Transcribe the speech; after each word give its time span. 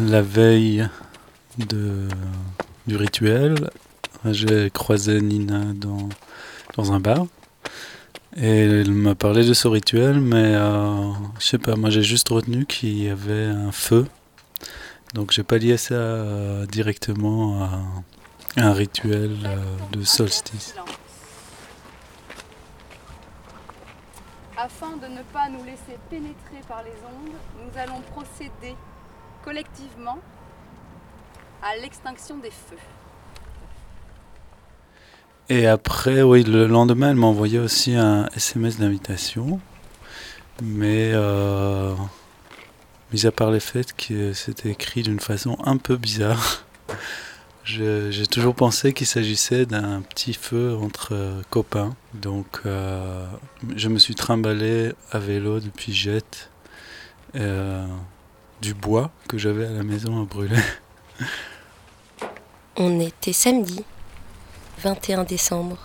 la 0.00 0.22
veille 0.22 0.88
du 1.58 2.96
rituel, 2.96 3.70
j'ai 4.24 4.70
croisé 4.70 5.20
Nina 5.20 5.60
dans, 5.74 6.08
dans 6.76 6.92
un 6.92 7.00
bar. 7.00 7.26
Et 8.36 8.64
elle 8.64 8.90
m'a 8.90 9.14
parlé 9.14 9.46
de 9.46 9.54
ce 9.54 9.66
rituel, 9.66 10.20
mais 10.20 10.54
euh, 10.54 11.12
je 11.38 11.46
sais 11.46 11.58
pas, 11.58 11.74
moi 11.74 11.88
j'ai 11.88 12.02
juste 12.02 12.28
retenu 12.28 12.66
qu'il 12.66 13.02
y 13.02 13.08
avait 13.08 13.46
un 13.46 13.72
feu. 13.72 14.06
Donc 15.14 15.32
j'ai 15.32 15.42
pas 15.42 15.56
lié 15.56 15.78
ça 15.78 15.94
euh, 15.94 16.66
directement 16.66 17.62
à 17.62 18.62
un 18.62 18.72
rituel 18.74 19.38
euh, 19.44 19.56
de 19.92 20.04
solstice. 20.04 20.74
Afin 24.58 24.96
de 24.96 25.06
ne 25.06 25.22
pas 25.32 25.48
nous 25.48 25.64
laisser 25.64 25.98
pénétrer 26.10 26.60
par 26.68 26.82
les 26.82 26.90
ondes, 26.90 27.36
nous 27.62 27.80
allons 27.80 28.02
procéder 28.12 28.74
collectivement 29.46 30.18
à 31.62 31.76
l'extinction 31.76 32.36
des 32.38 32.50
feux. 32.50 32.76
Et 35.48 35.68
après, 35.68 36.22
oui, 36.22 36.42
le 36.42 36.66
lendemain, 36.66 37.10
elle 37.10 37.16
m'a 37.16 37.28
envoyé 37.28 37.60
aussi 37.60 37.94
un 37.94 38.26
SMS 38.34 38.78
d'invitation. 38.78 39.60
Mais, 40.60 41.12
euh, 41.14 41.94
mis 43.12 43.24
à 43.24 43.30
part 43.30 43.52
le 43.52 43.60
fait 43.60 43.94
que 43.96 44.32
c'était 44.32 44.70
écrit 44.70 45.04
d'une 45.04 45.20
façon 45.20 45.56
un 45.64 45.76
peu 45.76 45.96
bizarre, 45.96 46.64
j'ai 47.64 48.26
toujours 48.26 48.56
pensé 48.56 48.92
qu'il 48.92 49.06
s'agissait 49.06 49.64
d'un 49.64 50.02
petit 50.02 50.34
feu 50.34 50.76
entre 50.76 51.10
euh, 51.12 51.40
copains. 51.50 51.94
Donc, 52.14 52.62
euh, 52.66 53.24
je 53.76 53.88
me 53.88 54.00
suis 54.00 54.16
trimballé 54.16 54.92
à 55.12 55.20
vélo 55.20 55.60
depuis 55.60 55.92
Jette 55.92 56.50
euh, 57.36 57.86
du 58.60 58.74
bois 58.74 59.10
que 59.28 59.38
j'avais 59.38 59.66
à 59.66 59.72
la 59.72 59.82
maison 59.82 60.22
à 60.22 60.24
brûler. 60.24 60.56
On 62.76 63.00
était 63.00 63.32
samedi. 63.32 63.84
21 64.82 65.24
décembre. 65.24 65.78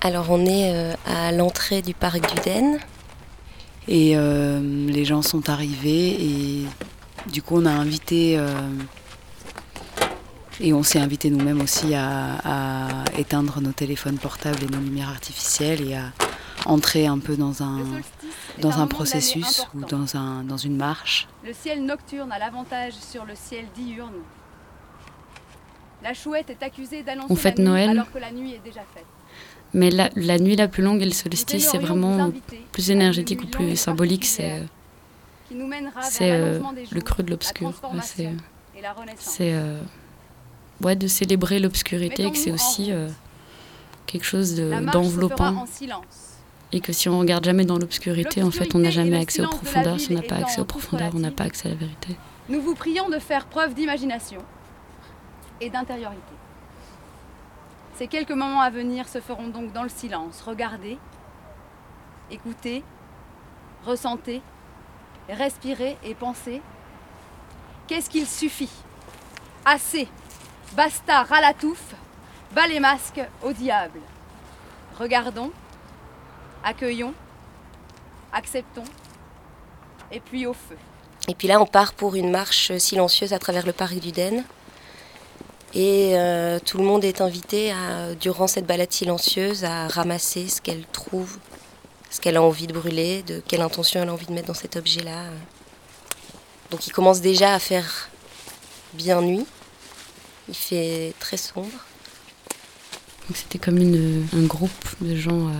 Alors 0.00 0.30
on 0.30 0.44
est 0.46 0.72
euh, 0.74 0.94
à 1.06 1.30
l'entrée 1.32 1.82
du 1.82 1.94
parc 1.94 2.20
du 2.34 2.40
Den. 2.40 2.78
Et 3.88 4.16
euh, 4.16 4.60
les 4.88 5.04
gens 5.04 5.22
sont 5.22 5.50
arrivés 5.50 6.16
et 6.24 6.66
du 7.30 7.42
coup 7.42 7.56
on 7.56 7.66
a 7.66 7.70
invité 7.70 8.38
euh, 8.38 8.48
et 10.60 10.72
on 10.72 10.82
s'est 10.82 11.00
invité 11.00 11.30
nous-mêmes 11.30 11.60
aussi 11.60 11.94
à, 11.94 12.38
à, 12.44 13.04
éteindre 13.18 13.60
nos 13.60 13.72
téléphones 13.72 14.18
portables 14.18 14.62
et 14.62 14.66
nos 14.66 14.78
lumières 14.78 15.08
artificielles 15.08 15.88
et 15.88 15.94
à 15.94 16.12
entrer 16.66 17.06
un 17.06 17.18
peu 17.18 17.36
dans 17.36 17.62
un, 17.62 17.78
dans 18.60 18.80
un 18.80 18.86
processus 18.86 19.66
ou 19.74 19.80
dans, 19.80 20.16
un, 20.16 20.42
dans 20.44 20.56
une 20.56 20.76
marche. 20.76 21.28
Le 21.44 21.52
ciel 21.52 21.84
nocturne 21.84 22.30
a 22.32 22.38
l'avantage 22.38 22.94
sur 22.94 23.24
le 23.24 23.34
ciel 23.34 23.66
diurne. 23.74 24.12
La 26.02 26.14
chouette 26.14 26.50
est 26.50 26.62
accusée 26.62 27.02
d'annoncer 27.02 27.28
On 27.30 27.36
fête 27.36 27.58
Noël. 27.58 27.90
alors 27.90 28.10
que 28.10 28.18
la 28.18 28.32
nuit 28.32 28.54
est 28.54 28.64
déjà 28.64 28.80
faite. 28.94 29.06
Mais 29.74 29.90
la, 29.90 30.10
la 30.16 30.38
nuit 30.38 30.56
la 30.56 30.68
plus 30.68 30.82
longue 30.82 31.00
et 31.00 31.06
le 31.06 31.12
solstice, 31.12 31.70
c'est 31.70 31.78
vraiment 31.78 32.30
plus 32.72 32.90
énergétique 32.90 33.42
ou 33.42 33.46
plus 33.46 33.76
symbolique. 33.76 34.24
C'est 34.26 34.60
euh, 36.22 36.60
le 36.90 37.00
creux 37.00 37.22
de 37.22 37.30
l'obscur. 37.30 37.72
C'est 38.02 38.30
c'est 39.18 39.54
euh, 39.54 39.80
ouais, 40.82 40.96
de 40.96 41.06
célébrer 41.06 41.58
l'obscurité 41.60 42.24
et 42.24 42.30
que 42.32 42.36
c'est 42.38 42.50
aussi 42.50 42.92
euh, 42.92 43.08
quelque 44.06 44.24
chose 44.24 44.56
d'enveloppant. 44.56 45.66
Et 46.72 46.80
que 46.80 46.92
si 46.92 47.08
on 47.08 47.18
regarde 47.18 47.44
jamais 47.44 47.64
dans 47.64 47.78
l'obscurité, 47.78 48.42
en 48.42 48.50
fait, 48.50 48.74
on 48.74 48.78
n'a 48.78 48.90
jamais 48.90 49.18
accès 49.18 49.44
aux 49.44 49.48
profondeurs. 49.48 50.00
Si 50.00 50.12
on 50.12 50.14
n'a 50.14 50.22
pas 50.22 50.36
accès 50.36 50.60
aux 50.60 50.64
profondeurs, 50.64 51.12
on 51.14 51.18
n'a 51.18 51.30
pas 51.30 51.44
accès 51.44 51.68
à 51.68 51.70
la 51.70 51.76
vérité. 51.76 52.16
Nous 52.48 52.60
vous 52.60 52.74
prions 52.74 53.08
de 53.08 53.18
faire 53.18 53.46
preuve 53.46 53.74
d'imagination 53.74 54.40
et 55.60 55.70
d'intériorité. 55.70 56.22
Ces 57.94 58.06
quelques 58.06 58.30
moments 58.30 58.62
à 58.62 58.70
venir 58.70 59.06
se 59.06 59.20
feront 59.20 59.48
donc 59.48 59.72
dans 59.72 59.82
le 59.82 59.90
silence. 59.90 60.42
Regardez, 60.46 60.98
écoutez, 62.30 62.82
ressentez, 63.84 64.40
respirez 65.28 65.98
et 66.04 66.14
pensez. 66.14 66.62
Qu'est-ce 67.86 68.08
qu'il 68.08 68.26
suffit? 68.26 68.70
Assez 69.64 70.08
Basta, 70.74 71.24
ras 71.24 71.40
la 71.40 71.52
touffe 71.52 71.94
Bas 72.54 72.66
les 72.66 72.80
masques 72.80 73.20
au 73.42 73.52
diable 73.52 74.00
Regardons, 74.98 75.52
accueillons, 76.64 77.14
acceptons, 78.32 78.84
et 80.10 80.20
puis 80.20 80.46
au 80.46 80.52
feu. 80.52 80.76
Et 81.28 81.34
puis 81.34 81.48
là, 81.48 81.60
on 81.60 81.66
part 81.66 81.94
pour 81.94 82.14
une 82.16 82.30
marche 82.30 82.76
silencieuse 82.78 83.32
à 83.32 83.38
travers 83.38 83.64
le 83.64 83.72
parc 83.72 83.94
du 83.94 84.12
Den. 84.12 84.44
Et 85.74 86.10
euh, 86.14 86.58
tout 86.58 86.76
le 86.78 86.84
monde 86.84 87.04
est 87.04 87.20
invité, 87.20 87.72
à, 87.72 88.14
durant 88.14 88.46
cette 88.46 88.66
balade 88.66 88.92
silencieuse, 88.92 89.64
à 89.64 89.88
ramasser 89.88 90.48
ce 90.48 90.60
qu'elle 90.60 90.84
trouve, 90.86 91.38
ce 92.10 92.20
qu'elle 92.20 92.36
a 92.36 92.42
envie 92.42 92.66
de 92.66 92.74
brûler, 92.74 93.22
de 93.22 93.42
quelle 93.46 93.62
intention 93.62 94.02
elle 94.02 94.10
a 94.10 94.12
envie 94.12 94.26
de 94.26 94.32
mettre 94.32 94.48
dans 94.48 94.54
cet 94.54 94.76
objet-là. 94.76 95.24
Donc 96.70 96.86
il 96.86 96.92
commence 96.92 97.20
déjà 97.20 97.54
à 97.54 97.58
faire 97.58 98.10
bien 98.92 99.22
nuit. 99.22 99.46
Il 100.48 100.54
fait 100.54 101.14
très 101.20 101.36
sombre. 101.36 101.70
C'était 103.32 103.58
comme 103.58 103.78
une, 103.78 104.26
un 104.34 104.42
groupe 104.42 104.70
de 105.00 105.16
gens 105.16 105.48
euh, 105.48 105.52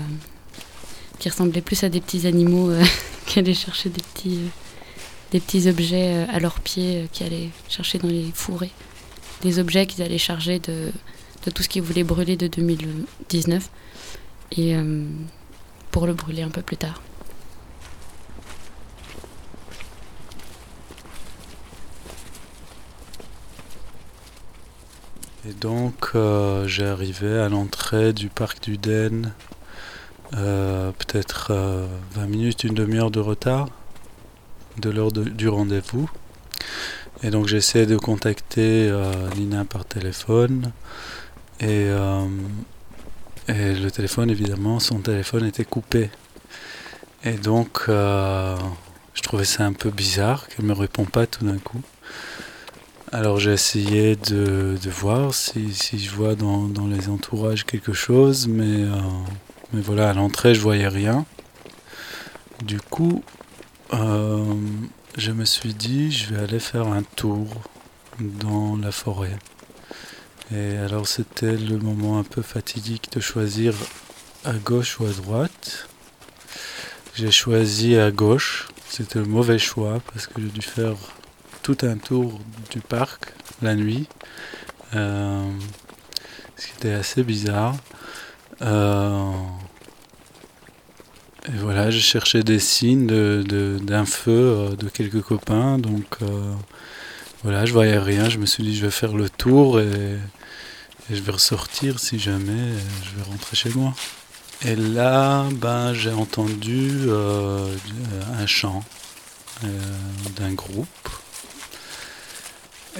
qui 1.23 1.29
ressemblaient 1.29 1.61
plus 1.61 1.85
à 1.85 1.89
des 1.89 2.01
petits 2.01 2.27
animaux 2.27 2.71
euh, 2.71 2.83
qui 3.27 3.39
allaient 3.39 3.55
chercher 3.55 3.91
des 3.91 4.03
petits, 4.03 5.69
euh, 5.69 5.71
objets 5.71 6.15
euh, 6.17 6.27
à 6.29 6.41
leurs 6.41 6.59
pieds, 6.59 7.09
qui 7.13 7.23
allaient 7.23 7.51
chercher 7.69 7.99
dans 7.99 8.09
les 8.09 8.33
fourrés. 8.35 8.73
Des 9.43 9.61
objets 9.61 9.87
qu'ils 9.87 10.03
allaient 10.03 10.19
charger 10.19 10.59
de, 10.59 10.91
tout 11.55 11.63
ce 11.63 11.69
qu'ils 11.69 11.83
voulaient 11.83 12.03
brûler 12.03 12.37
de 12.37 12.49
2019 12.49 13.71
et 14.57 14.75
pour 15.91 16.07
le 16.07 16.15
brûler 16.15 16.43
un 16.43 16.49
peu 16.49 16.63
plus 16.63 16.77
tard. 16.77 17.01
Et 25.49 25.53
donc, 25.55 26.13
j'ai 26.67 26.87
arrivé 26.87 27.39
à 27.39 27.49
l'entrée 27.49 28.13
du 28.13 28.29
parc 28.29 28.63
du 28.63 28.79
Den, 28.79 29.33
euh, 30.35 30.93
peut-être 30.93 31.49
euh, 31.51 31.87
20 32.15 32.27
minutes, 32.27 32.65
une 32.65 32.75
demi-heure 32.75 33.11
de 33.11 33.21
retard 33.21 33.69
de 34.79 34.91
l'heure 34.91 35.13
du 35.13 35.49
rendez-vous. 35.49 36.09
Et 37.23 37.31
donc, 37.31 37.47
j'ai 37.47 37.59
essayé 37.59 37.87
de 37.87 37.97
contacter 37.97 38.89
euh, 38.89 39.13
Nina 39.37 39.65
par 39.65 39.85
téléphone. 39.85 40.73
Et, 41.61 41.87
euh, 41.89 42.27
le 43.49 43.91
téléphone, 43.91 44.31
évidemment, 44.31 44.81
son 44.81 44.99
téléphone 44.99 45.45
était 45.47 45.65
coupé. 45.65 46.11
Et 47.25 47.35
donc, 47.35 47.83
euh, 47.89 48.57
je 49.15 49.23
trouvais 49.23 49.45
ça 49.45 49.65
un 49.65 49.73
peu 49.73 49.91
bizarre 49.91 50.49
qu'elle 50.49 50.65
me 50.65 50.73
répond 50.73 51.05
pas 51.05 51.27
tout 51.27 51.45
d'un 51.45 51.59
coup. 51.59 51.81
Alors 53.13 53.39
j'ai 53.39 53.53
essayé 53.53 54.17
de, 54.17 54.79
voir 54.87 55.35
si, 55.35 55.71
je 55.71 56.11
vois 56.11 56.35
dans, 56.35 56.63
dans 56.63 56.87
les 56.87 57.11
entourages 57.11 57.65
quelque 57.67 57.93
chose, 57.93 58.49
mais, 58.49 58.85
euh, 58.85 58.93
mais 59.73 59.81
voilà, 59.81 60.11
à 60.11 60.13
l'entrée 60.13 60.55
je 60.55 60.61
voyais 60.61 60.89
rien. 60.89 61.25
Du 62.65 62.81
coup, 62.81 63.25
euh, 63.93 64.55
je 65.17 65.33
me 65.33 65.45
suis 65.45 65.75
dit, 65.75 66.13
je 66.13 66.33
vais 66.33 66.43
aller 66.43 66.61
faire 66.61 66.87
un 66.87 67.03
tour 67.03 67.49
dans 68.21 68.77
la 68.77 68.93
forêt. 68.93 69.37
Et 70.55 70.77
alors 70.77 71.07
c'était 71.07 71.57
le 71.57 71.79
moment 71.79 72.19
un 72.19 72.25
peu 72.25 72.43
fatidique 72.43 73.11
de 73.13 73.21
choisir 73.21 73.75
à 74.45 74.53
gauche 74.53 75.01
ou 75.01 75.07
à 75.07 75.11
droite. 75.11 75.89
J'ai 77.15 77.31
choisi 77.31 77.97
à 77.97 78.11
gauche. 78.11 78.69
C'était 78.89 79.19
le 79.19 79.25
mauvais 79.25 79.59
choix 79.59 80.01
parce 80.13 80.27
que 80.27 80.41
j'ai 80.41 80.49
dû 80.49 80.63
faire 80.63 80.97
tout 81.63 81.79
un 81.83 81.97
tour 81.97 82.39
du 82.71 82.81
parc 82.81 83.33
la 83.63 83.75
nuit. 83.75 84.09
Euh, 84.95 85.51
ce 86.57 86.67
qui 86.67 86.73
était 86.77 86.93
assez 86.93 87.23
bizarre. 87.23 87.75
Euh, 88.61 89.33
et 91.49 91.57
voilà, 91.59 91.91
j'ai 91.91 92.01
cherché 92.01 92.43
des 92.45 92.61
signes 92.61 93.07
de- 93.07 93.45
de- 93.47 93.79
d'un 93.83 94.05
feu 94.07 94.31
euh, 94.33 94.77
de 94.77 94.89
quelques 94.89 95.23
copains. 95.23 95.79
Donc 95.79 96.07
euh, 96.23 96.55
voilà, 97.43 97.67
je 97.67 97.73
voyais 97.73 97.99
rien. 97.99 98.29
Je 98.29 98.39
me 98.39 98.47
suis 98.47 98.63
dit, 98.63 98.77
je 98.77 98.85
vais 98.85 98.93
faire 98.93 99.15
le 99.15 99.29
tour 99.29 99.81
et, 99.81 100.19
je 101.11 101.21
vais 101.21 101.33
ressortir 101.33 101.99
si 101.99 102.19
jamais 102.19 102.53
euh, 102.53 102.79
je 103.05 103.17
vais 103.17 103.25
rentrer 103.31 103.57
chez 103.57 103.71
moi. 103.71 103.93
Et 104.65 104.77
là, 104.77 105.49
ben, 105.55 105.93
j'ai 105.93 106.13
entendu 106.13 107.09
un 108.39 108.47
chant 108.47 108.85
d'un 110.37 110.53
groupe. 110.55 111.09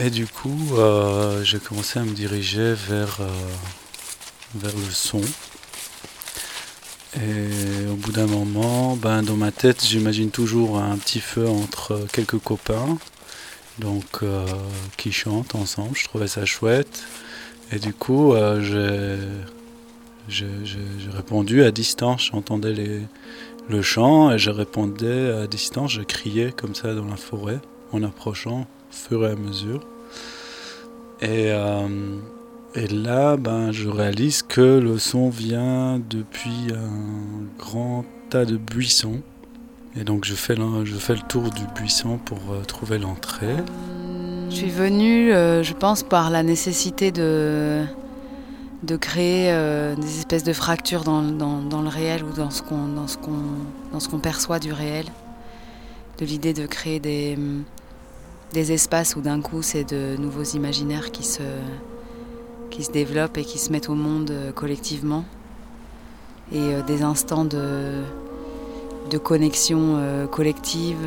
Et 0.01 0.11
du 0.11 0.27
coup, 0.27 0.73
j'ai 1.45 1.61
commencé 1.61 2.01
à 2.01 2.03
me 2.03 2.15
diriger 2.15 2.75
vers, 2.75 3.21
vers 4.57 4.77
le 4.77 4.91
son. 4.91 5.21
Et 7.17 7.82
bout 8.03 8.13
d'un 8.13 8.27
moment, 8.27 8.97
ben, 8.97 9.23
dans 9.23 9.37
ma 9.37 9.53
tête, 9.53 9.85
j'imagine 9.85 10.31
toujours 10.31 10.79
un 10.79 10.97
petit 10.97 11.21
feu 11.21 11.49
entre 11.49 12.01
quelques 12.13 12.39
copains. 12.39 12.99
donc 13.79 14.21
qui 14.97 15.13
chantent 15.13 15.55
ensemble. 15.55 15.97
Je 15.97 16.05
trouvais 16.05 16.27
ça 16.29 16.45
chouette. 16.45 17.05
Et 17.71 17.79
du 17.79 17.95
coup, 17.95 18.35
j'ai 18.61 19.17
répondu 21.15 21.63
à 21.63 21.71
distance. 21.71 22.31
J'entendais 22.33 22.75
le 23.69 23.83
chant 23.83 24.33
et 24.33 24.39
je 24.39 24.51
répondais 24.51 25.31
à 25.31 25.47
distance. 25.47 25.93
Je 25.93 26.03
criais 26.03 26.53
comme 26.53 26.75
ça 26.75 26.95
dans 26.95 27.07
la 27.07 27.17
forêt 27.17 27.61
en 27.93 28.03
approchant 28.03 28.67
au 28.91 28.95
fur 28.95 29.25
et 29.27 29.31
à 29.31 29.37
mesure. 29.37 29.81
Et, 31.23 31.53
et 32.75 32.87
là, 32.87 33.37
ben, 33.37 33.71
je 33.71 33.89
réalise 33.89 34.43
que 34.43 34.79
le 34.79 34.99
son 34.99 35.29
vient 35.29 36.01
depuis 36.09 36.73
un 36.73 37.59
grand 37.59 38.05
tas 38.31 38.47
de 38.47 38.57
buissons. 38.57 39.21
Et 39.95 40.05
donc 40.05 40.25
je 40.25 40.35
fais 40.35 40.55
le, 40.55 40.87
je 40.87 40.95
fais 40.95 41.15
le 41.15 41.21
tour 41.21 41.51
du 41.51 41.65
buisson 41.75 42.17
pour 42.17 42.39
euh, 42.51 42.63
trouver 42.63 42.99
l'entrée. 42.99 43.57
Je 44.49 44.57
suis 44.57 44.71
venue, 44.71 45.33
euh, 45.33 45.63
je 45.63 45.75
pense, 45.75 46.03
par 46.03 46.31
la 46.31 46.43
nécessité 46.43 47.13
de, 47.13 47.85
de 48.83 48.97
créer 48.97 49.53
euh, 49.53 49.95
des 49.95 50.19
espèces 50.19 50.45
de 50.45 50.55
fractures 50.55 51.05
dans, 51.05 51.23
dans, 51.23 51.83
le 51.83 51.89
réel 51.89 52.25
ou 52.25 52.33
dans 52.33 52.51
ce 52.51 52.63
qu'on 52.63 52.95
qu'on 53.21 53.99
qu'on 53.99 54.19
perçoit 54.19 54.59
du 54.59 54.73
réel. 54.73 55.05
De 56.19 56.25
l'idée 56.25 56.55
de 56.55 56.67
créer 56.67 57.01
des, 57.01 57.39
des 58.53 58.73
espaces 58.73 59.15
où 59.15 59.21
d'un 59.21 59.43
coup 59.43 59.61
c'est 59.61 59.85
de 59.85 60.17
nouveaux 60.17 60.43
imaginaires 60.43 61.11
qui 61.11 61.25
se, 61.25 61.43
qui 62.73 62.83
se 62.83 62.91
développent 62.91 63.39
et 63.39 63.45
qui 63.45 63.59
se 63.59 63.71
mettent 63.71 63.91
au 63.91 63.95
monde 63.95 64.31
euh, 64.31 64.51
collectivement. 64.51 65.25
Et 66.51 66.59
euh, 66.59 66.83
des 66.83 67.03
instants 67.03 67.45
de, 67.45 68.03
de 69.11 69.19
connexion 69.19 69.97
euh, 69.97 70.27
collective, 70.27 70.99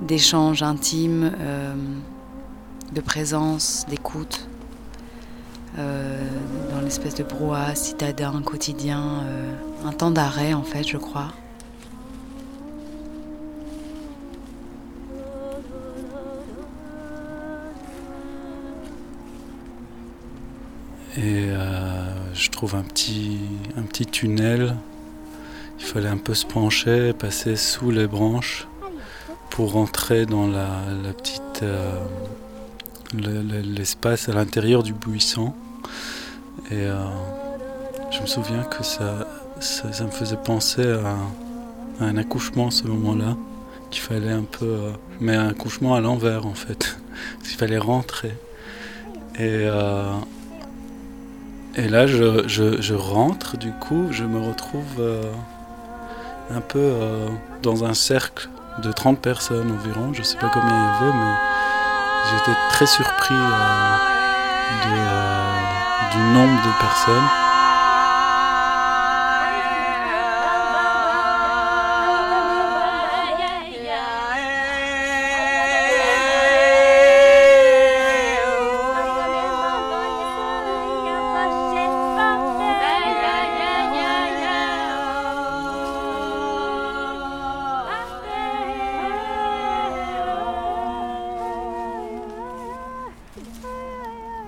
d'échange 0.00 0.62
intime, 0.62 1.30
de 2.92 3.00
présence, 3.00 3.86
d'écoute, 3.88 4.48
dans 5.76 6.80
l'espèce 6.82 7.14
de 7.14 7.22
brouhaha 7.22 7.76
citadin, 7.76 8.42
quotidien, 8.42 9.22
un 9.84 9.92
temps 9.92 10.10
d'arrêt 10.10 10.54
en 10.54 10.64
fait, 10.64 10.82
je 10.82 10.96
crois. 10.96 11.28
Et 21.16 21.50
euh, 21.50 22.34
je 22.34 22.48
trouve 22.48 22.74
un 22.74 22.82
petit, 22.82 23.38
un 23.76 23.82
petit 23.82 24.06
tunnel. 24.06 24.76
Il 25.78 25.84
fallait 25.84 26.08
un 26.08 26.16
peu 26.16 26.32
se 26.32 26.46
pencher, 26.46 27.12
passer 27.12 27.56
sous 27.56 27.90
les 27.90 28.06
branches 28.06 28.66
pour 29.50 29.72
rentrer 29.72 30.24
dans 30.24 30.46
la, 30.46 31.12
petite 31.12 31.62
euh, 31.62 32.00
l'espace 33.12 34.30
à 34.30 34.32
l'intérieur 34.32 34.82
du 34.82 34.94
buisson. 34.94 35.52
Et 36.70 36.76
euh, 36.76 37.04
je 38.10 38.22
me 38.22 38.26
souviens 38.26 38.62
que 38.62 38.82
ça, 38.82 39.26
ça, 39.60 40.04
me 40.04 40.10
faisait 40.10 40.38
penser 40.42 40.86
à, 40.86 41.16
un 42.00 42.16
accouchement 42.16 42.68
à 42.68 42.70
ce 42.70 42.84
moment-là, 42.84 43.36
qu'il 43.90 44.00
fallait 44.00 44.32
un 44.32 44.44
peu, 44.44 44.92
mais 45.20 45.36
un 45.36 45.48
accouchement 45.48 45.94
à 45.94 46.00
l'envers 46.00 46.46
en 46.46 46.54
fait, 46.54 46.96
qu'il 47.44 47.58
fallait 47.58 47.76
rentrer. 47.76 48.32
Et 49.38 49.66
et 51.74 51.88
là, 51.88 52.06
je, 52.06 52.94
rentre, 52.94 53.56
du 53.56 53.72
coup, 53.72 54.08
je 54.10 54.24
me 54.24 54.38
retrouve 54.38 55.00
euh, 55.00 55.22
un 56.50 56.60
peu 56.60 56.78
euh, 56.78 57.28
dans 57.62 57.84
un 57.84 57.94
cercle 57.94 58.48
de 58.82 58.92
30 58.92 59.20
personnes 59.20 59.70
environ. 59.70 60.12
Je 60.12 60.20
ne 60.20 60.24
sais 60.24 60.36
pas 60.36 60.50
combien 60.52 60.68
il 60.68 60.74
y 60.74 61.08
avait, 61.08 61.16
mais 61.16 61.34
j'étais 62.30 62.58
très 62.70 62.86
surpris 62.86 63.34
euh, 63.34 63.96
du 66.12 66.18
nombre 66.34 66.62
de 66.62 66.80
personnes. 66.80 67.51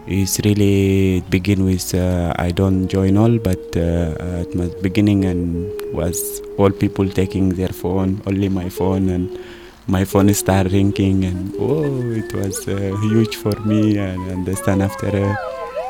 It's 0.07 0.39
really 0.45 1.23
begin 1.31 1.65
with 1.65 1.95
uh, 1.95 2.35
I 2.39 2.51
don't 2.51 2.89
join 2.89 3.17
all, 3.17 3.39
but 3.39 3.77
uh, 3.77 4.43
at 4.43 4.55
my 4.55 4.69
beginning 4.83 5.25
and 5.25 5.71
was 5.93 6.43
all 6.59 6.71
people 6.71 7.09
taking 7.09 7.51
their 7.51 7.69
phone, 7.69 8.21
only 8.27 8.49
my 8.49 8.69
phone, 8.69 9.09
and 9.09 9.39
my 9.87 10.05
phone 10.05 10.33
started 10.35 10.73
ringing, 10.73 11.25
and 11.25 11.55
oh, 11.59 11.85
it 12.13 12.33
was 12.35 12.69
uh, 12.69 12.97
huge 13.03 13.37
for 13.37 13.59
me. 13.61 13.97
And 13.99 14.21
understand 14.31 14.83
after 14.83 15.09
uh, 15.09 15.37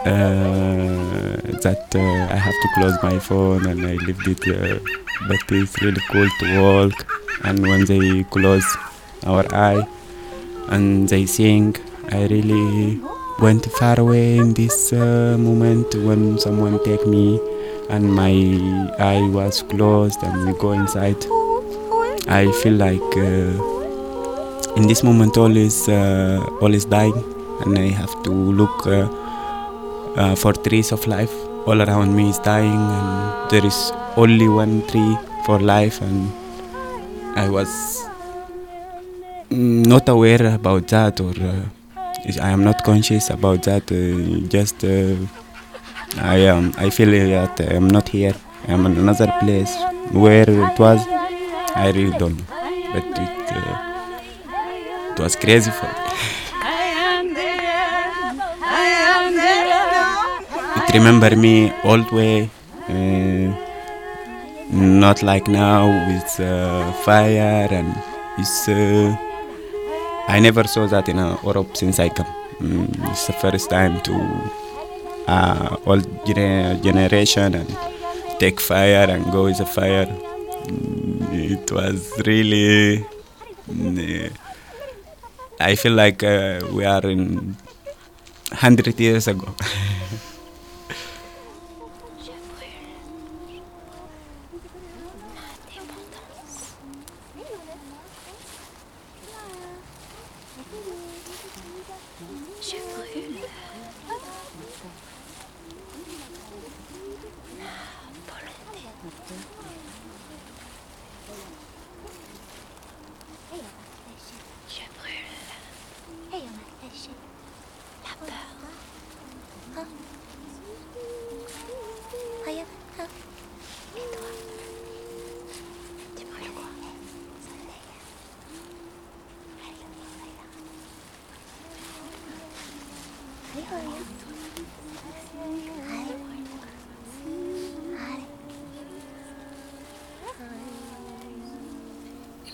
uh, 0.08 1.36
that 1.64 1.90
uh, 1.94 2.34
I 2.34 2.36
have 2.36 2.54
to 2.62 2.68
close 2.74 2.96
my 3.02 3.18
phone, 3.18 3.66
and 3.66 3.84
I 3.84 3.94
left 3.94 4.28
it. 4.28 4.82
but 5.28 5.38
it's 5.50 5.82
really 5.82 6.02
cool 6.10 6.28
to 6.40 6.60
walk, 6.60 7.06
and 7.42 7.60
when 7.60 7.84
they 7.84 8.22
close 8.24 8.76
our 9.26 9.44
eye 9.54 9.86
and 10.68 11.08
they 11.08 11.26
sing, 11.26 11.76
I 12.10 12.26
really 12.26 13.00
went 13.40 13.66
far 13.72 13.98
away 13.98 14.36
in 14.36 14.54
this 14.54 14.92
uh, 14.92 15.36
moment 15.38 15.94
when 15.96 16.38
someone 16.38 16.82
take 16.84 17.06
me 17.06 17.40
and 17.90 18.12
my 18.12 18.32
eye 18.98 19.28
was 19.28 19.62
closed 19.62 20.22
and 20.22 20.46
we 20.46 20.52
go 20.58 20.72
inside. 20.72 21.16
I 22.28 22.50
feel 22.62 22.74
like 22.74 23.10
uh, 23.16 24.76
in 24.76 24.86
this 24.86 25.02
moment 25.02 25.36
all 25.36 25.56
is 25.56 25.88
uh, 25.88 26.44
all 26.60 26.72
is 26.74 26.84
dying 26.84 27.14
and 27.64 27.78
i 27.78 27.88
have 27.88 28.14
to 28.24 28.30
look 28.30 28.86
uh, 28.86 29.06
uh, 30.16 30.34
for 30.34 30.52
trees 30.52 30.92
of 30.92 31.06
life. 31.06 31.32
All 31.66 31.80
around 31.80 32.14
me 32.14 32.28
is 32.30 32.38
dying 32.38 32.82
and 32.98 33.50
there 33.50 33.64
is 33.64 33.92
only 34.16 34.48
one 34.48 34.86
tree 34.88 35.16
for 35.44 35.58
life 35.58 36.00
and 36.00 36.30
i 37.36 37.48
was 37.48 37.70
not 39.50 40.08
aware 40.08 40.54
about 40.54 40.86
that 40.88 41.20
or 41.20 41.34
uh, 41.40 41.62
I 42.26 42.50
am 42.50 42.64
not 42.64 42.82
conscious 42.84 43.28
about 43.28 43.62
that. 43.64 43.84
Uh, 43.92 44.48
just 44.48 44.82
uh, 44.82 45.14
I 46.16 46.36
am. 46.48 46.72
I 46.78 46.88
feel 46.90 47.10
that 47.10 47.60
I 47.60 47.74
am 47.74 47.88
not 47.88 48.08
here. 48.08 48.34
I 48.66 48.72
am 48.72 48.86
in 48.86 48.96
another 48.96 49.30
place. 49.40 49.74
Where 50.10 50.48
it 50.48 50.78
was, 50.78 51.06
I 51.76 51.92
really 51.94 52.16
don't 52.18 52.36
know. 52.38 52.44
But 52.92 53.04
it, 53.04 53.52
uh, 53.52 55.12
it 55.12 55.20
was 55.20 55.36
crazy 55.36 55.70
for 55.70 55.86
me. 55.86 55.92
it 60.80 60.94
remember 60.94 61.36
me 61.36 61.72
old 61.84 62.10
way. 62.10 62.48
Uh, 62.88 63.52
not 64.70 65.22
like 65.22 65.46
now 65.46 65.86
with 66.08 66.40
uh, 66.40 66.90
fire 67.04 67.68
and 67.70 67.94
it's 68.38 68.66
uh, 68.68 69.33
I 70.28 70.40
never 70.40 70.64
saw 70.64 70.86
that 70.86 71.08
in 71.08 71.18
uh, 71.18 71.36
Europe 71.44 71.76
since 71.76 71.98
I 72.00 72.08
come. 72.08 72.26
Mm, 72.60 73.10
it's 73.10 73.26
the 73.26 73.32
first 73.34 73.68
time 73.70 74.00
to 74.02 74.14
uh, 75.26 75.76
old 75.86 76.06
gener- 76.26 76.80
generation 76.82 77.54
and 77.54 77.68
take 78.38 78.60
fire 78.60 79.06
and 79.08 79.24
go 79.32 79.44
with 79.44 79.58
the 79.58 79.66
fire. 79.66 80.06
Mm, 80.66 81.52
it 81.52 81.70
was 81.70 82.12
really. 82.26 83.04
Mm, 83.70 84.30
I 85.60 85.74
feel 85.76 85.92
like 85.92 86.22
uh, 86.22 86.60
we 86.72 86.84
are 86.84 87.02
in 87.08 87.56
hundred 88.52 88.98
years 89.00 89.28
ago. 89.28 89.54
같아. 109.28 109.63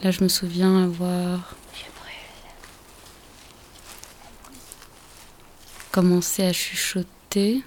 Là, 0.03 0.11
je 0.11 0.23
me 0.23 0.29
souviens 0.29 0.85
avoir 0.85 1.55
commencé 5.91 6.45
à 6.45 6.53
chuchoter 6.53 7.63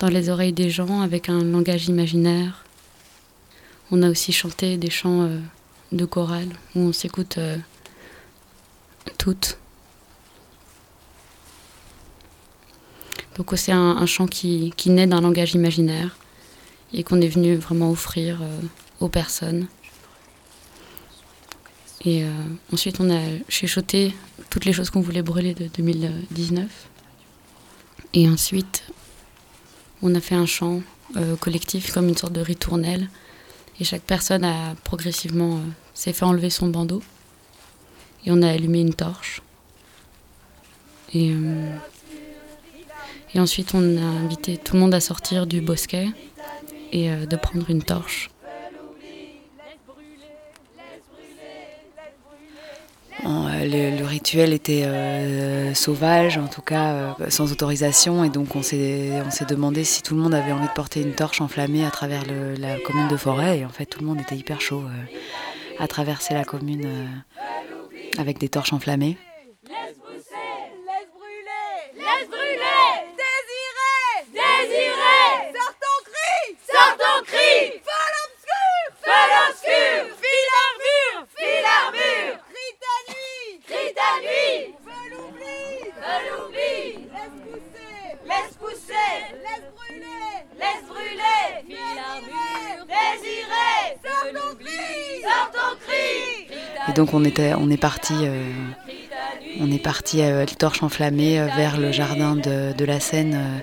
dans 0.00 0.08
les 0.08 0.28
oreilles 0.28 0.52
des 0.52 0.70
gens 0.70 1.02
avec 1.02 1.28
un 1.28 1.44
langage 1.44 1.86
imaginaire. 1.86 2.64
On 3.90 4.02
a 4.02 4.10
aussi 4.10 4.32
chanté 4.32 4.76
des 4.76 4.90
chants 4.90 5.22
euh, 5.22 5.38
de 5.92 6.04
chorale 6.04 6.48
où 6.74 6.80
on 6.80 6.92
s'écoute 6.92 7.38
euh, 7.38 7.58
toutes. 9.18 9.58
Donc 13.36 13.52
c'est 13.56 13.72
un, 13.72 14.06
chant 14.06 14.26
qui, 14.26 14.72
naît 14.86 15.06
d'un 15.06 15.20
langage 15.20 15.54
imaginaire 15.54 16.16
et 16.92 17.02
qu'on 17.02 17.20
est 17.20 17.28
venu 17.28 17.56
vraiment 17.56 17.90
offrir 17.90 18.40
euh, 18.42 18.60
aux 19.00 19.08
personnes. 19.08 19.66
Et 22.06 22.24
ensuite 22.72 23.00
on 23.00 23.10
a 23.10 23.20
chuchoté 23.48 24.14
toutes 24.50 24.66
les 24.66 24.72
choses 24.74 24.90
qu'on 24.90 25.00
voulait 25.00 25.22
brûler 25.22 25.54
de 25.54 25.68
2019. 25.68 26.68
Et 28.12 28.28
ensuite 28.28 28.84
on 30.02 30.14
a 30.14 30.20
fait 30.20 30.34
un 30.34 30.44
chant 30.44 30.82
euh, 31.16 31.36
collectif 31.36 31.92
comme 31.92 32.08
une 32.08 32.16
sorte 32.16 32.32
de 32.32 32.40
ritournelle. 32.40 33.08
Et 33.80 33.84
chaque 33.84 34.02
personne 34.02 34.44
a 34.44 34.74
progressivement 34.84 35.56
euh, 35.56 35.60
s'est 35.94 36.12
fait 36.12 36.24
enlever 36.24 36.50
son 36.50 36.68
bandeau. 36.68 37.02
Et 38.26 38.30
on 38.30 38.42
a 38.42 38.50
allumé 38.50 38.80
une 38.80 38.94
torche. 38.94 39.40
Euh, 41.14 41.76
et 43.34 43.40
ensuite 43.40 43.74
on 43.74 43.96
a 43.96 44.00
invité 44.00 44.58
tout 44.58 44.74
le 44.74 44.80
monde 44.80 44.94
à 44.94 45.00
sortir 45.00 45.46
du 45.46 45.60
bosquet 45.60 46.08
et 46.92 47.10
de 47.10 47.36
prendre 47.36 47.68
une 47.70 47.82
torche 47.82 48.30
Euh, 53.22 53.96
le, 53.96 54.04
rituel 54.04 54.52
était 54.52 54.82
euh, 54.84 55.72
sauvage, 55.72 56.36
en 56.36 56.48
tout 56.48 56.62
cas 56.62 56.92
euh, 56.92 57.12
sans 57.28 57.52
autorisation, 57.52 58.24
et 58.24 58.28
donc 58.28 58.56
on 58.56 58.62
s'est 58.62 59.22
demandé 59.48 59.84
si 59.84 60.02
tout 60.02 60.14
le 60.14 60.20
monde 60.20 60.34
avait 60.34 60.52
envie 60.52 60.66
de 60.66 60.72
porter 60.72 61.00
une 61.00 61.14
torche 61.14 61.40
enflammée 61.40 61.84
à 61.84 61.90
travers 61.90 62.22
la 62.58 62.78
commune 62.80 63.08
de 63.08 63.16
Forêt, 63.16 63.60
et 63.60 63.64
en 63.64 63.70
fait 63.70 63.86
tout 63.86 64.00
le 64.00 64.06
monde 64.06 64.20
était 64.20 64.36
hyper 64.36 64.60
chaud 64.60 64.82
à 65.78 65.86
traverser 65.86 66.34
la 66.34 66.44
commune 66.44 66.86
avec 68.18 68.38
des 68.38 68.48
torches 68.48 68.72
enflammées. 68.72 69.16
Donc 96.94 97.14
on, 97.14 97.24
était, 97.24 97.54
on 97.54 97.70
est 97.70 97.76
parti, 97.76 98.14
euh, 98.22 98.42
on 99.60 99.70
est 99.70 99.82
parti 99.82 100.22
à 100.22 100.26
euh, 100.26 100.46
euh, 100.46 101.46
vers 101.56 101.78
le 101.78 101.92
jardin 101.92 102.36
de, 102.36 102.84
la 102.84 103.00
Seine 103.00 103.62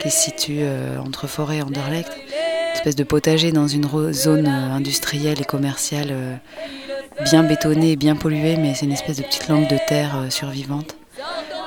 qui 0.00 0.10
se 0.10 0.18
situe 0.18 0.60
entre 1.04 1.26
Forêt 1.26 1.58
et 1.58 1.62
Anderlecht. 1.62 2.12
Une 2.12 2.74
espèce 2.74 2.96
de 2.96 3.04
potager 3.04 3.52
dans 3.52 3.66
une 3.66 4.12
zone 4.12 4.46
industrielle 4.46 5.40
et 5.40 5.44
commerciale 5.44 6.40
bien 7.24 7.42
bétonnée 7.42 7.92
et 7.92 7.96
bien 7.96 8.16
polluée, 8.16 8.56
mais 8.56 8.74
c'est 8.74 8.84
une 8.84 8.92
espèce 8.92 9.16
de 9.16 9.22
petite 9.22 9.48
langue 9.48 9.68
de 9.68 9.78
terre 9.88 10.26
survivante 10.30 10.96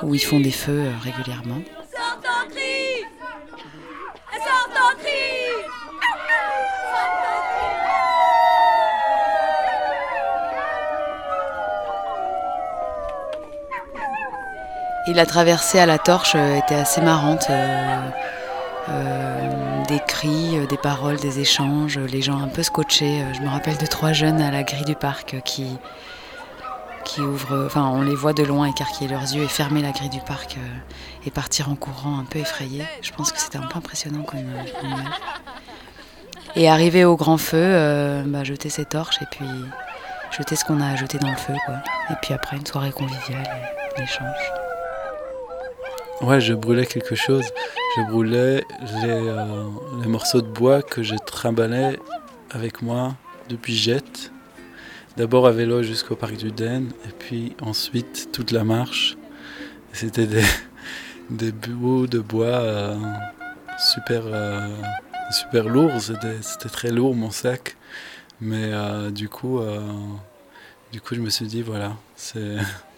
où 0.03 0.13
ils 0.13 0.23
font 0.23 0.39
des 0.39 0.51
feux 0.51 0.83
régulièrement. 1.03 1.61
La 15.15 15.25
traversée 15.25 15.79
à 15.79 15.85
la 15.85 15.97
torche 15.97 16.33
euh, 16.35 16.57
était 16.57 16.75
assez 16.75 17.01
marrante. 17.01 17.47
Euh, 17.49 17.99
euh, 18.89 19.83
des 19.87 19.99
cris, 19.99 20.65
des 20.67 20.77
paroles, 20.77 21.17
des 21.17 21.39
échanges, 21.39 21.97
les 21.97 22.21
gens 22.21 22.39
un 22.39 22.47
peu 22.47 22.63
scotchés. 22.63 23.23
Je 23.33 23.41
me 23.41 23.47
rappelle 23.47 23.77
de 23.77 23.85
trois 23.85 24.13
jeunes 24.13 24.41
à 24.41 24.51
la 24.51 24.63
grille 24.63 24.85
du 24.85 24.95
parc 24.95 25.37
qui, 25.43 25.77
ouvrent, 27.19 27.65
enfin 27.65 27.87
on 27.87 28.01
les 28.01 28.15
voit 28.15 28.33
de 28.33 28.43
loin 28.43 28.67
écarquiller 28.67 29.09
leurs 29.09 29.33
yeux 29.33 29.43
et 29.43 29.47
fermer 29.47 29.81
la 29.81 29.91
grille 29.91 30.09
du 30.09 30.19
parc 30.21 30.57
et 31.25 31.31
partir 31.31 31.69
en 31.69 31.75
courant 31.75 32.19
un 32.19 32.23
peu 32.23 32.39
effrayés. 32.39 32.83
Je 33.01 33.11
pense 33.11 33.31
que 33.31 33.39
c'était 33.39 33.57
un 33.57 33.67
peu 33.67 33.77
impressionnant 33.77 34.23
comme, 34.23 34.39
image. 34.39 35.09
Et 36.55 36.69
arriver 36.69 37.05
au 37.05 37.15
grand 37.15 37.37
feu, 37.37 38.23
bah, 38.27 38.43
jeter 38.43 38.69
ses 38.69 38.85
torches 38.85 39.21
et 39.21 39.27
puis 39.31 39.47
jeter 40.37 40.55
ce 40.55 40.65
qu'on 40.65 40.81
a 40.81 40.95
jeté 40.95 41.17
dans 41.17 41.31
le 41.31 41.37
feu. 41.37 41.53
Et 42.11 42.15
puis 42.21 42.33
après 42.33 42.57
une 42.57 42.65
soirée 42.65 42.91
conviviale, 42.91 43.49
l'échange. 43.97 44.68
Ouais, 46.21 46.41
je 46.41 46.53
brûlais 46.53 46.85
quelque 46.85 47.15
chose. 47.15 47.45
Je 47.95 48.01
brûlais 48.11 48.65
euh, 49.03 49.69
les, 50.01 50.07
morceaux 50.07 50.41
de 50.41 50.47
bois 50.47 50.81
que 50.81 51.01
je 51.01 51.15
trimballais 51.15 51.97
avec 52.51 52.81
moi 52.81 53.15
depuis 53.47 53.73
Jette. 53.73 54.29
D'abord 55.15 55.47
à 55.47 55.51
vélo 55.51 55.81
jusqu'au 55.81 56.17
parc 56.17 56.35
du 56.35 56.51
Den, 56.51 56.91
et 57.05 57.13
puis 57.17 57.55
ensuite 57.61 58.29
toute 58.33 58.51
la 58.51 58.65
marche. 58.65 59.17
C'était 59.93 60.27
des, 60.27 60.43
des 61.29 61.53
bouts 61.53 62.07
de 62.07 62.19
bois 62.19 62.47
euh, 62.47 62.97
super, 63.77 64.23
euh, 64.25 64.67
super 65.31 65.69
lourds. 65.69 66.01
C'était 66.01 66.69
très 66.69 66.91
lourd 66.91 67.15
mon 67.15 67.31
sac. 67.31 67.77
Mais 68.41 68.71
du 69.11 69.27
coup, 69.27 69.59
du 70.93 71.01
coup, 71.01 71.13
je 71.15 71.19
me 71.19 71.29
suis 71.29 71.45
dit, 71.45 71.61
voilà, 71.61 71.93
c'est. 72.15 72.57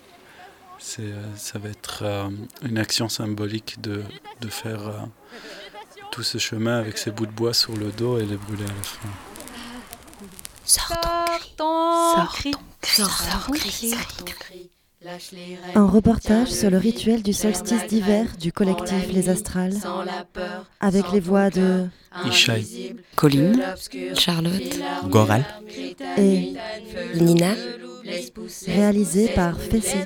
Euh, 0.99 1.23
ça 1.35 1.59
va 1.59 1.69
être 1.69 2.03
euh, 2.03 2.29
une 2.63 2.77
action 2.77 3.07
symbolique 3.07 3.79
de, 3.81 4.03
de 4.41 4.47
faire 4.49 4.87
euh, 4.87 4.99
tout 6.11 6.23
ce 6.23 6.37
chemin 6.37 6.77
avec 6.77 6.97
ces 6.97 7.11
bouts 7.11 7.27
de 7.27 7.31
bois 7.31 7.53
sur 7.53 7.75
le 7.77 7.91
dos 7.91 8.17
et 8.17 8.25
les 8.25 8.35
brûler 8.35 8.65
à 8.65 8.67
la 8.67 8.83
fin. 8.83 9.09
Un 15.75 15.85
reportage 15.85 16.49
sur 16.49 16.69
le 16.69 16.77
rituel 16.77 17.23
du 17.23 17.33
solstice 17.33 17.87
d'hiver 17.87 18.25
du 18.39 18.51
collectif 18.51 19.11
Les 19.11 19.29
Astrales, 19.29 19.77
avec 20.79 21.11
les 21.11 21.19
voix 21.19 21.49
de 21.49 21.87
Ishaï, 22.25 22.95
Colline, 23.15 23.63
Charlotte, 24.15 24.79
Goral 25.07 25.45
et 26.17 26.53
Nina, 27.15 27.53
réalisé 28.67 29.29
par 29.29 29.59
Fessi. 29.59 29.97